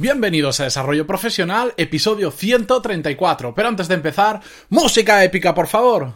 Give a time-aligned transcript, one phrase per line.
[0.00, 3.52] Bienvenidos a Desarrollo Profesional, episodio 134.
[3.52, 6.14] Pero antes de empezar, música épica, por favor.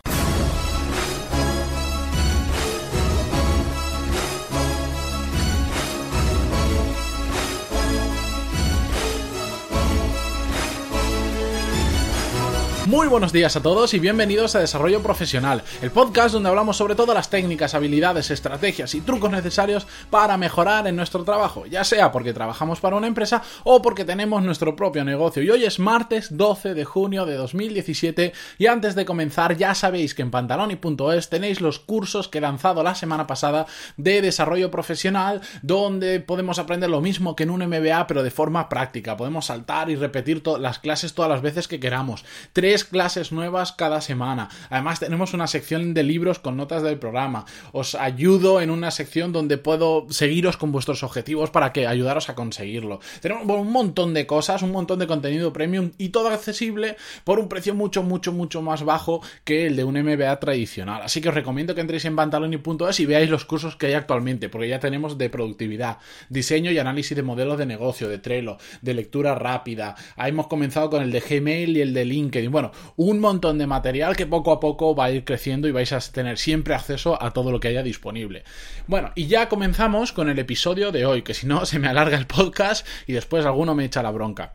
[12.92, 16.94] Muy buenos días a todos y bienvenidos a Desarrollo Profesional, el podcast donde hablamos sobre
[16.94, 22.12] todas las técnicas, habilidades, estrategias y trucos necesarios para mejorar en nuestro trabajo, ya sea
[22.12, 25.42] porque trabajamos para una empresa o porque tenemos nuestro propio negocio.
[25.42, 30.14] Y hoy es martes 12 de junio de 2017 y antes de comenzar ya sabéis
[30.14, 33.64] que en pantaloni.es tenéis los cursos que he lanzado la semana pasada
[33.96, 38.68] de desarrollo profesional donde podemos aprender lo mismo que en un MBA pero de forma
[38.68, 39.16] práctica.
[39.16, 42.26] Podemos saltar y repetir las clases todas las veces que queramos.
[42.52, 44.48] Tres clases nuevas cada semana.
[44.70, 47.44] Además tenemos una sección de libros con notas del programa.
[47.72, 52.34] Os ayudo en una sección donde puedo seguiros con vuestros objetivos para que ayudaros a
[52.34, 53.00] conseguirlo.
[53.20, 57.48] Tenemos un montón de cosas, un montón de contenido premium y todo accesible por un
[57.48, 61.02] precio mucho, mucho, mucho más bajo que el de un MBA tradicional.
[61.02, 64.48] Así que os recomiendo que entréis en pantaloni.es y veáis los cursos que hay actualmente,
[64.48, 68.94] porque ya tenemos de productividad, diseño y análisis de modelos de negocio, de Trello, de
[68.94, 69.94] lectura rápida.
[70.16, 72.50] Ahí hemos comenzado con el de Gmail y el de LinkedIn.
[72.50, 75.92] Bueno, un montón de material que poco a poco va a ir creciendo y vais
[75.92, 78.44] a tener siempre acceso a todo lo que haya disponible.
[78.86, 82.16] Bueno, y ya comenzamos con el episodio de hoy, que si no se me alarga
[82.16, 84.54] el podcast y después alguno me echa la bronca.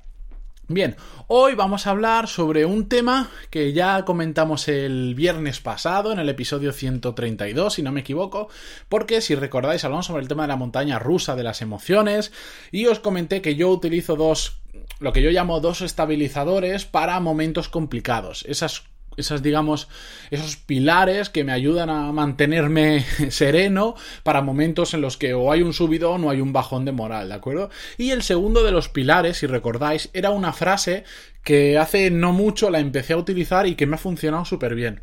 [0.69, 6.19] Bien, hoy vamos a hablar sobre un tema que ya comentamos el viernes pasado en
[6.19, 8.49] el episodio 132, si no me equivoco,
[8.89, 12.33] porque si recordáis hablamos sobre el tema de la montaña rusa de las emociones
[12.69, 14.59] y os comenté que yo utilizo dos
[14.99, 18.45] lo que yo llamo dos estabilizadores para momentos complicados.
[18.47, 18.83] Esas
[19.17, 19.87] esas, digamos,
[20.29, 25.63] esos pilares que me ayudan a mantenerme sereno para momentos en los que o hay
[25.63, 27.69] un subidón o hay un bajón de moral, ¿de acuerdo?
[27.97, 31.03] Y el segundo de los pilares, si recordáis, era una frase
[31.43, 35.01] que hace no mucho la empecé a utilizar y que me ha funcionado súper bien.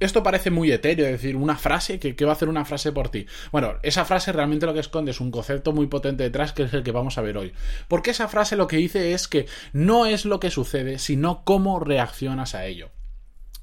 [0.00, 3.10] Esto parece muy etéreo, es decir, una frase, que, va a hacer una frase por
[3.10, 3.26] ti.
[3.52, 6.72] Bueno, esa frase realmente lo que esconde es un concepto muy potente detrás, que es
[6.72, 7.52] el que vamos a ver hoy.
[7.86, 11.80] Porque esa frase lo que dice es que no es lo que sucede, sino cómo
[11.80, 12.90] reaccionas a ello.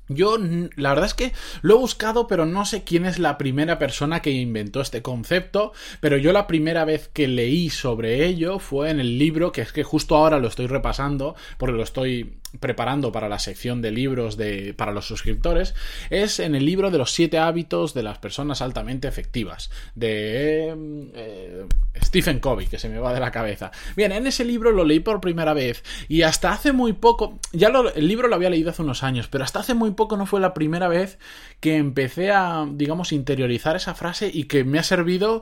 [0.09, 0.37] Yo,
[0.75, 4.21] la verdad es que lo he buscado, pero no sé quién es la primera persona
[4.21, 8.99] que inventó este concepto, pero yo la primera vez que leí sobre ello fue en
[8.99, 13.27] el libro, que es que justo ahora lo estoy repasando, porque lo estoy preparando para
[13.27, 15.75] la sección de libros de, para los suscriptores,
[16.09, 20.73] es en el libro de los siete hábitos de las personas altamente efectivas, de
[21.13, 21.65] eh,
[22.03, 23.71] Stephen Covey, que se me va de la cabeza.
[23.95, 27.71] Bien, en ese libro lo leí por primera vez y hasta hace muy poco, ya
[27.95, 30.39] el libro lo había leído hace unos años, pero hasta hace muy poco no fue
[30.39, 31.19] la primera vez
[31.59, 35.41] que empecé a, digamos, interiorizar esa frase y que me ha servido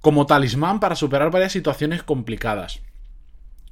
[0.00, 2.80] como talismán para superar varias situaciones complicadas.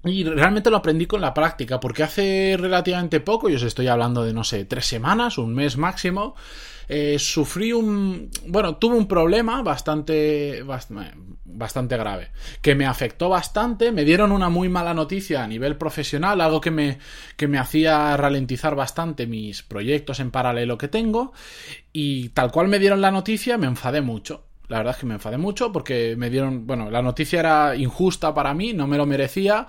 [0.05, 4.25] Y realmente lo aprendí con la práctica, porque hace relativamente poco, yo os estoy hablando
[4.25, 6.35] de, no sé, tres semanas, un mes máximo,
[6.89, 8.31] eh, sufrí un...
[8.47, 10.65] Bueno, tuve un problema bastante,
[11.45, 12.31] bastante grave,
[12.63, 16.71] que me afectó bastante, me dieron una muy mala noticia a nivel profesional, algo que
[16.71, 16.99] me,
[17.37, 21.35] que me hacía ralentizar bastante mis proyectos en paralelo que tengo,
[21.93, 24.50] y tal cual me dieron la noticia, me enfadé mucho.
[24.71, 28.33] La verdad es que me enfadé mucho porque me dieron, bueno, la noticia era injusta
[28.33, 29.67] para mí, no me lo merecía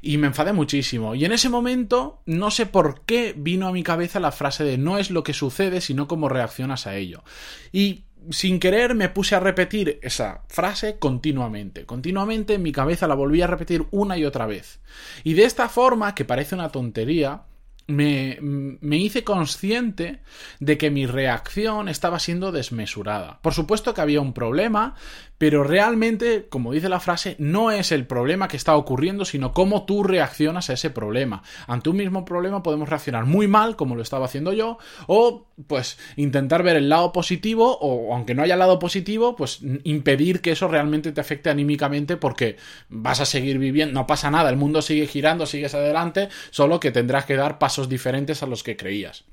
[0.00, 1.16] y me enfadé muchísimo.
[1.16, 4.78] Y en ese momento, no sé por qué vino a mi cabeza la frase de
[4.78, 7.24] no es lo que sucede, sino cómo reaccionas a ello.
[7.72, 11.84] Y sin querer me puse a repetir esa frase continuamente.
[11.84, 14.78] Continuamente en mi cabeza la volví a repetir una y otra vez.
[15.24, 17.42] Y de esta forma, que parece una tontería,
[17.88, 20.20] me, me, hice consciente
[20.60, 23.40] de que mi reacción estaba siendo desmesurada.
[23.40, 24.94] Por supuesto que había un problema,
[25.38, 29.86] pero realmente, como dice la frase, no es el problema que está ocurriendo, sino cómo
[29.86, 31.42] tú reaccionas a ese problema.
[31.68, 35.98] Ante un mismo problema podemos reaccionar muy mal, como lo estaba haciendo yo, o pues
[36.16, 40.66] intentar ver el lado positivo, o aunque no haya lado positivo, pues impedir que eso
[40.66, 42.56] realmente te afecte anímicamente porque
[42.88, 46.90] vas a seguir viviendo, no pasa nada, el mundo sigue girando, sigues adelante, solo que
[46.90, 49.24] tendrás que dar pasos diferentes a los que creías.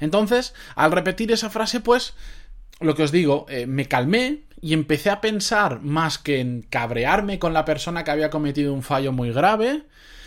[0.00, 2.14] Entonces, al repetir esa frase, pues,
[2.80, 7.38] lo que os digo, eh, me calmé, y empecé a pensar más que en cabrearme
[7.38, 9.84] con la persona que había cometido un fallo muy grave,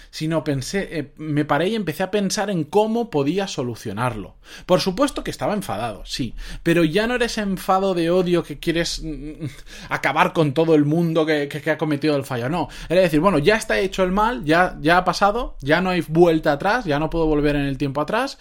[0.09, 4.36] sino pensé, eh, me paré y empecé a pensar en cómo podía solucionarlo.
[4.65, 8.59] Por supuesto que estaba enfadado, sí, pero ya no era ese enfado de odio que
[8.59, 9.45] quieres mm,
[9.89, 12.68] acabar con todo el mundo que, que, ha cometido el fallo, no.
[12.89, 16.01] Era decir, bueno, ya está hecho el mal, ya, ya ha pasado, ya no hay
[16.01, 18.38] vuelta atrás, ya no puedo volver en el tiempo atrás,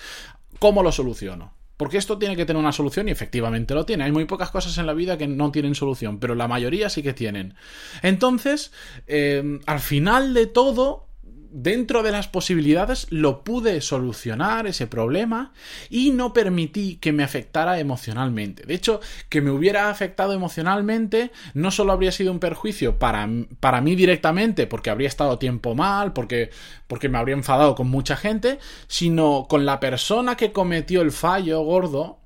[0.59, 1.60] ¿cómo lo soluciono?
[1.81, 4.05] Porque esto tiene que tener una solución y efectivamente lo tiene.
[4.05, 7.03] Hay muy pocas cosas en la vida que no tienen solución, pero la mayoría sí
[7.03, 7.55] que tienen.
[8.03, 8.71] Entonces,
[9.07, 11.09] eh, al final de todo,
[11.53, 15.53] dentro de las posibilidades lo pude solucionar ese problema
[15.89, 18.65] y no permití que me afectara emocionalmente.
[18.65, 23.29] De hecho, que me hubiera afectado emocionalmente no solo habría sido un perjuicio para,
[23.61, 26.51] para mí directamente, porque habría estado tiempo mal, porque,
[26.87, 31.61] porque me habría enfadado con mucha gente, sino con la persona que cometió el fallo
[31.63, 32.21] gordo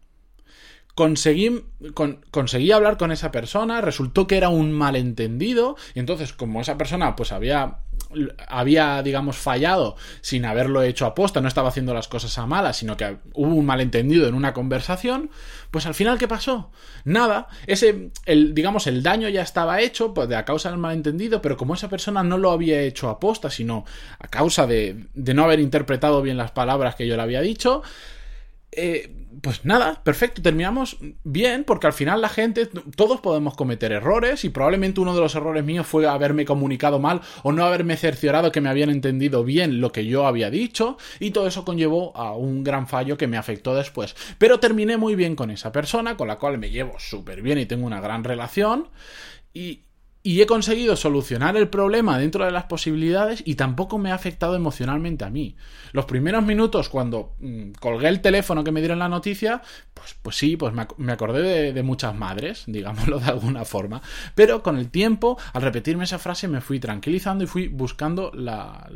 [0.94, 1.65] conseguí,
[2.31, 7.17] conseguí hablar con esa persona, resultó que era un malentendido, y entonces como esa persona
[7.17, 7.79] pues había,
[8.49, 12.76] había, digamos, fallado sin haberlo hecho a posta, no estaba haciendo las cosas a malas,
[12.76, 15.31] sino que hubo un malentendido en una conversación,
[15.70, 16.70] pues al final, ¿qué pasó?
[17.05, 21.56] Nada, ese, el, digamos, el daño ya estaba hecho pues, a causa del malentendido, pero
[21.56, 23.84] como esa persona no lo había hecho a posta, sino
[24.19, 27.82] a causa de, de no haber interpretado bien las palabras que yo le había dicho,
[28.76, 32.67] eh, pues nada, perfecto, terminamos bien, porque al final la gente,
[32.97, 37.21] todos podemos cometer errores y probablemente uno de los errores míos fue haberme comunicado mal
[37.43, 41.32] o no haberme cerciorado que me habían entendido bien lo que yo había dicho y
[41.32, 44.17] todo eso conllevó a un gran fallo que me afectó después.
[44.38, 47.67] Pero terminé muy bien con esa persona, con la cual me llevo súper bien y
[47.67, 48.88] tengo una gran relación
[49.53, 49.82] y,
[50.26, 54.56] y he conseguido solucionar el problema dentro de las posibilidades y tampoco me ha afectado
[54.56, 55.55] emocionalmente a mí.
[55.93, 59.61] Los primeros minutos cuando mm, colgué el teléfono que me dieron la noticia,
[59.93, 64.00] pues, pues sí, pues me, acordé de, muchas madres, digámoslo de alguna forma.
[64.35, 68.88] Pero con el tiempo, al repetirme esa frase, me fui tranquilizando y fui buscando la,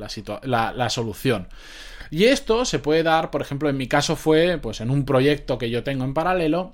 [0.45, 1.49] la, la solución.
[2.11, 5.59] Y esto se puede dar, por ejemplo, en mi caso fue pues en un proyecto
[5.59, 6.73] que yo tengo en paralelo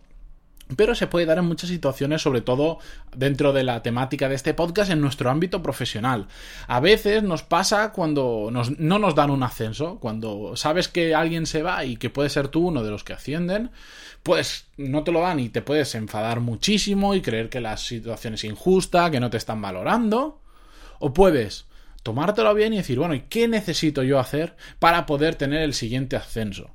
[0.76, 2.78] pero se puede dar en muchas situaciones, sobre todo
[3.14, 6.26] dentro de la temática de este podcast, en nuestro ámbito profesional.
[6.66, 11.62] A veces nos pasa cuando no nos dan un ascenso, cuando sabes que alguien se
[11.62, 13.70] va y que puede ser tú uno de los que ascienden,
[14.22, 18.34] pues no te lo dan y te puedes enfadar muchísimo y creer que la situación
[18.34, 20.40] es injusta, que no te están valorando.
[20.98, 21.66] O puedes
[22.02, 26.16] tomártelo bien y decir, bueno, ¿y qué necesito yo hacer para poder tener el siguiente
[26.16, 26.70] ascenso?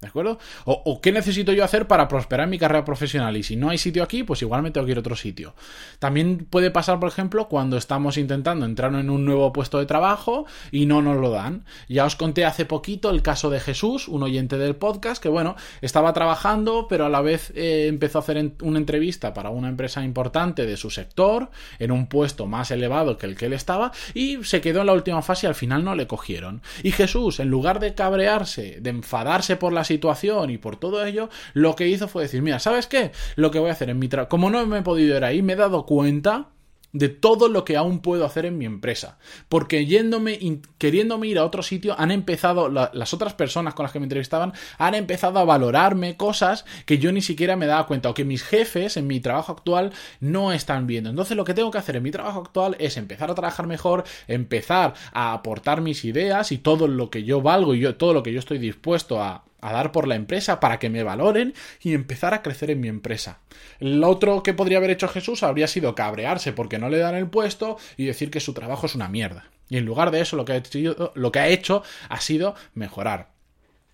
[0.00, 0.38] ¿De acuerdo?
[0.64, 3.36] O, qué necesito yo hacer para prosperar en mi carrera profesional.
[3.36, 5.54] Y si no hay sitio aquí, pues igual me tengo que ir a otro sitio.
[5.98, 10.46] También puede pasar, por ejemplo, cuando estamos intentando entrar en un nuevo puesto de trabajo
[10.70, 11.64] y no nos lo dan.
[11.88, 15.56] Ya os conté hace poquito el caso de Jesús, un oyente del podcast, que bueno,
[15.80, 20.04] estaba trabajando, pero a la vez eh, empezó a hacer una entrevista para una empresa
[20.04, 21.50] importante de su sector,
[21.80, 24.92] en un puesto más elevado que el que él estaba, y se quedó en la
[24.92, 26.62] última fase y al final no le cogieron.
[26.84, 31.28] Y Jesús, en lugar de cabrearse, de enfadarse por las situación y por todo ello,
[31.54, 33.10] lo que hizo fue decir, mira, ¿sabes qué?
[33.34, 35.42] Lo que voy a hacer en mi trabajo, como no me he podido ir ahí,
[35.42, 36.48] me he dado cuenta
[36.92, 39.18] de todo lo que aún puedo hacer en mi empresa.
[39.48, 40.38] Porque yéndome,
[40.78, 44.52] queriéndome ir a otro sitio, han empezado, las otras personas con las que me entrevistaban,
[44.78, 48.42] han empezado a valorarme cosas que yo ni siquiera me daba cuenta, o que mis
[48.42, 51.10] jefes en mi trabajo actual no están viendo.
[51.10, 54.04] Entonces lo que tengo que hacer en mi trabajo actual es empezar a trabajar mejor,
[54.26, 58.32] empezar a aportar mis ideas y todo lo que yo valgo y todo lo que
[58.32, 62.34] yo estoy dispuesto a, a dar por la empresa para que me valoren y empezar
[62.34, 63.40] a crecer en mi empresa.
[63.80, 67.28] Lo otro que podría haber hecho Jesús habría sido cabrearse porque no le dan el
[67.28, 69.50] puesto y decir que su trabajo es una mierda.
[69.68, 72.54] Y en lugar de eso lo que ha hecho, lo que ha, hecho ha sido
[72.74, 73.30] mejorar.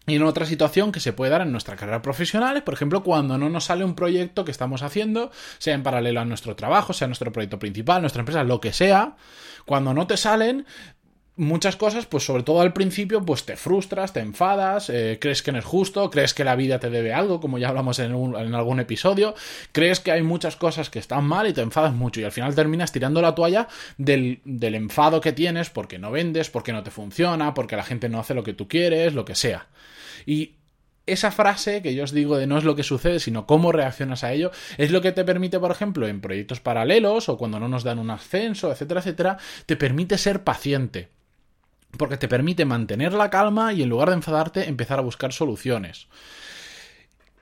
[0.07, 3.03] Y en otra situación que se puede dar en nuestra carrera profesional es, por ejemplo,
[3.03, 6.93] cuando no nos sale un proyecto que estamos haciendo, sea en paralelo a nuestro trabajo,
[6.93, 9.17] sea nuestro proyecto principal, nuestra empresa, lo que sea,
[9.65, 10.67] cuando no te salen,
[11.37, 15.51] muchas cosas, pues sobre todo al principio, pues te frustras, te enfadas, eh, crees que
[15.51, 18.81] no es justo, crees que la vida te debe algo, como ya hablamos en, algún
[18.81, 19.35] episodio,
[19.73, 22.55] crees que hay muchas cosas que están mal y te enfadas mucho y al final
[22.55, 27.55] terminas tirando la toalla del enfado que tienes porque no vendes, porque no te funciona,
[27.55, 29.67] porque la gente no hace lo que tú quieres, lo que sea.
[30.27, 30.55] Y
[31.07, 34.23] esa frase que yo os digo de no es lo que sucede, sino cómo reaccionas
[34.25, 37.69] a ello, es lo que te permite, por ejemplo, en proyectos paralelos o cuando no
[37.69, 41.09] nos dan un ascenso, etcétera, etcétera, te permite ser paciente
[41.97, 46.09] porque te permite mantener la calma y en lugar de enfadarte empezar a buscar soluciones.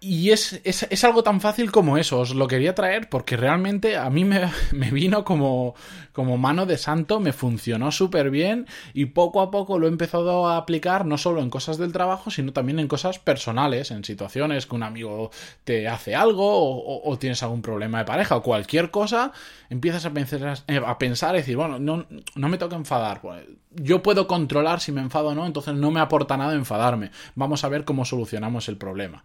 [0.05, 4.11] Y es, es, algo tan fácil como eso, os lo quería traer porque realmente a
[4.11, 5.77] mí me, me vino como,
[6.13, 10.49] como, mano de santo, me funcionó súper bien y poco a poco lo he empezado
[10.49, 14.67] a aplicar no solo en cosas del trabajo, sino también en cosas personales, en situaciones
[14.67, 15.31] que un amigo
[15.63, 19.31] te hace algo o, tienes algún problema de pareja o cualquier cosa,
[19.71, 23.45] empiezas a pensar, a pensar y decir, bueno, no, no me toca enfadar, pues,
[23.75, 27.11] yo puedo controlar si me enfado o no, entonces no me aporta nada enfadarme.
[27.35, 29.25] Vamos a ver cómo solucionamos el problema.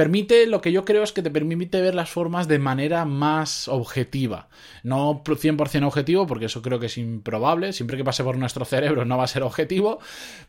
[0.00, 3.68] Permite, lo que yo creo es que te permite ver las formas de manera más
[3.68, 4.48] objetiva.
[4.82, 9.04] No 100% objetivo, porque eso creo que es improbable, siempre que pase por nuestro cerebro
[9.04, 9.98] no va a ser objetivo,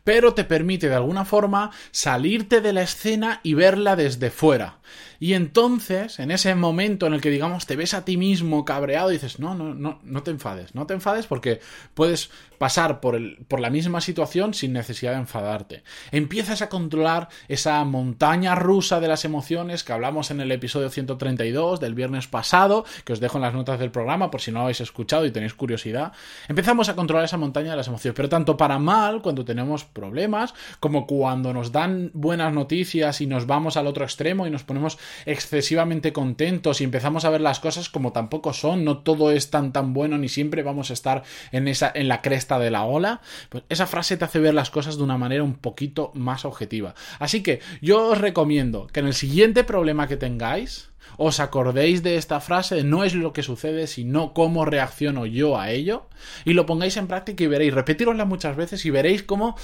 [0.04, 4.78] pero te permite de alguna forma salirte de la escena y verla desde fuera.
[5.20, 9.10] Y entonces, en ese momento en el que digamos te ves a ti mismo cabreado
[9.10, 11.60] y dices, no, no, no, no te enfades, no te enfades porque
[11.94, 15.84] puedes pasar por, el, por la misma situación sin necesidad de enfadarte.
[16.10, 21.80] Empiezas a controlar esa montaña rusa de las emociones que hablamos en el episodio 132
[21.80, 24.64] del viernes pasado, que os dejo en las notas del programa por si no lo
[24.64, 26.12] habéis escuchado y tenéis curiosidad.
[26.48, 30.54] Empezamos a controlar esa montaña de las emociones, pero tanto para mal cuando tenemos problemas,
[30.78, 34.98] como cuando nos dan buenas noticias y nos vamos al otro extremo y nos ponemos
[35.26, 39.72] excesivamente contentos y empezamos a ver las cosas como tampoco son, no todo es tan
[39.72, 43.20] tan bueno ni siempre vamos a estar en esa en la cresta de la ola,
[43.48, 46.94] pues esa frase te hace ver las cosas de una manera un poquito más objetiva.
[47.18, 49.31] Así que yo os recomiendo que en el siguiente
[49.66, 54.64] problema que tengáis os acordéis de esta frase, no es lo que sucede, sino cómo
[54.64, 56.06] reacciono yo a ello,
[56.44, 59.56] y lo pongáis en práctica y veréis, repetirosla muchas veces y veréis cómo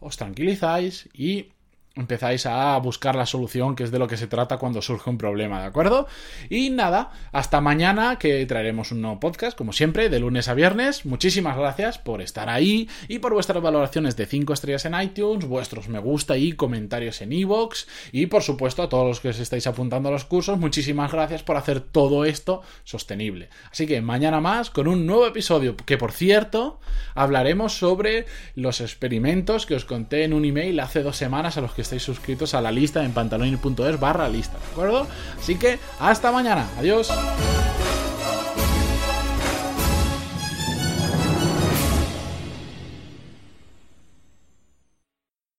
[0.00, 1.52] os tranquilizáis y
[1.96, 5.16] empezáis a buscar la solución, que es de lo que se trata cuando surge un
[5.16, 6.06] problema, ¿de acuerdo?
[6.50, 11.06] Y nada, hasta mañana que traeremos un nuevo podcast, como siempre, de lunes a viernes.
[11.06, 15.88] Muchísimas gracias por estar ahí y por vuestras valoraciones de 5 estrellas en iTunes, vuestros
[15.88, 19.66] me gusta y comentarios en iVoox y por supuesto a todos los que os estáis
[19.66, 23.48] apuntando a los cursos, muchísimas gracias por hacer todo esto sostenible.
[23.70, 26.78] Así que mañana más con un nuevo episodio, que por cierto,
[27.14, 31.72] hablaremos sobre los experimentos que os conté en un email hace dos semanas a los
[31.72, 35.06] que estáis suscritos a la lista en pantaloni.es barra lista, ¿de acuerdo?
[35.38, 37.10] Así que hasta mañana, adiós.